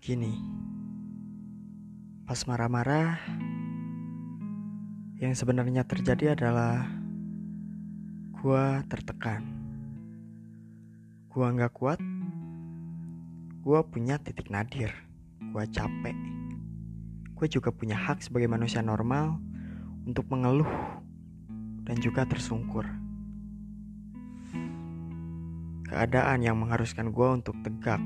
[0.00, 0.32] begini.
[2.24, 3.20] Pas marah-marah,
[5.20, 6.88] yang sebenarnya terjadi adalah
[8.32, 9.44] gua tertekan.
[11.28, 12.00] Gua nggak kuat.
[13.60, 14.88] Gua punya titik nadir.
[15.52, 16.16] Gua capek.
[17.36, 19.36] Gue juga punya hak sebagai manusia normal
[20.08, 20.68] untuk mengeluh
[21.84, 22.88] dan juga tersungkur.
[25.92, 28.00] Keadaan yang mengharuskan gue untuk tegak,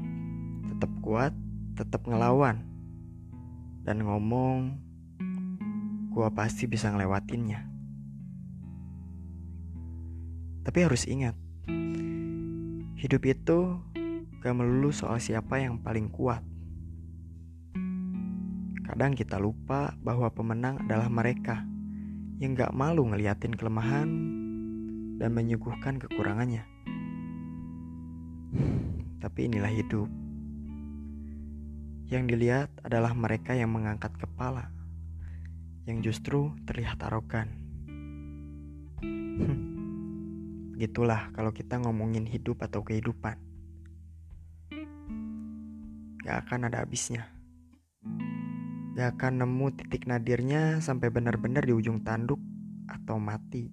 [0.71, 1.35] tetap kuat,
[1.75, 2.63] tetap ngelawan,
[3.83, 4.79] dan ngomong,
[6.15, 7.67] gue pasti bisa ngelewatinnya.
[10.65, 11.37] Tapi harus ingat,
[12.97, 13.77] hidup itu
[14.41, 16.41] gak melulu soal siapa yang paling kuat.
[18.87, 21.67] Kadang kita lupa bahwa pemenang adalah mereka
[22.39, 24.09] yang gak malu ngeliatin kelemahan
[25.19, 26.65] dan menyuguhkan kekurangannya.
[29.19, 30.24] Tapi inilah hidup.
[32.05, 34.69] Yang dilihat adalah mereka yang mengangkat kepala,
[35.89, 37.49] yang justru terlihat arogan.
[40.77, 43.41] Begitulah kalau kita ngomongin hidup atau kehidupan.
[46.21, 47.25] Gak akan ada habisnya.
[48.93, 52.43] Gak akan nemu titik nadirnya sampai benar-benar di ujung tanduk
[52.85, 53.73] atau mati.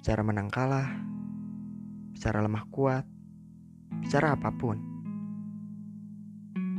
[0.00, 0.96] Bicara menang kalah,
[2.16, 3.04] bicara lemah kuat,
[4.00, 4.87] bicara apa pun.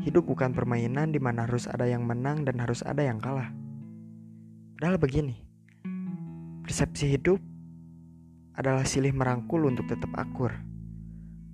[0.09, 3.53] Hidup bukan permainan di mana harus ada yang menang dan harus ada yang kalah.
[4.73, 5.37] Padahal begini,
[6.65, 7.37] persepsi hidup
[8.57, 10.49] adalah silih merangkul untuk tetap akur,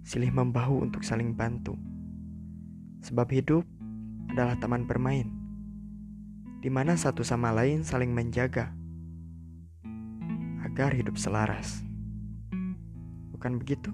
[0.08, 1.76] silih membahu untuk saling bantu.
[3.04, 3.68] Sebab hidup
[4.32, 5.28] adalah taman bermain,
[6.64, 8.72] di mana satu sama lain saling menjaga
[10.64, 11.84] agar hidup selaras.
[13.36, 13.92] Bukan begitu?